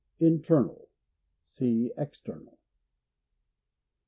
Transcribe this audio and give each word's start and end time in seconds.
Internal.— 0.19 0.89
Sec 1.43 1.89
External. 1.95 2.57